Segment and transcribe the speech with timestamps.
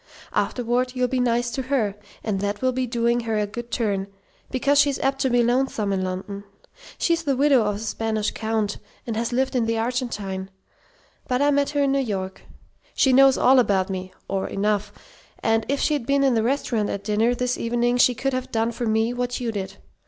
[0.33, 1.93] Afterward you'll be nice to her,
[2.23, 4.07] and that will be doing her a good turn,
[4.49, 6.43] because she's apt to be lonesome in London.
[6.97, 10.49] She's the widow of a Spanish Count, and has lived in the Argentine,
[11.27, 12.41] but I met her in New York.
[12.95, 14.91] She knows all about me or enough
[15.43, 18.71] and if she'd been in the restaurant at dinner this evening she could have done
[18.71, 19.77] for me what you did.